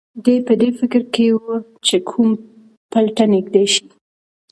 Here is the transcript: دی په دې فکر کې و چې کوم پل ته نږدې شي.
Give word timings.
دی 0.23 0.35
په 0.47 0.53
دې 0.61 0.69
فکر 0.79 1.01
کې 1.13 1.25
و 1.37 1.45
چې 1.85 1.97
کوم 2.09 2.29
پل 2.91 3.05
ته 3.15 3.23
نږدې 3.33 3.65
شي. 3.73 3.85